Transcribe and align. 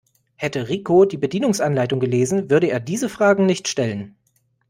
Hätte 0.35 0.67
Rico 0.67 1.05
die 1.05 1.17
Bedienungsanleitung 1.19 1.99
gelesen, 1.99 2.49
würde 2.49 2.65
er 2.71 2.79
diese 2.79 3.07
Fragen 3.07 3.45
nicht 3.45 3.67
stellen. 3.67 4.15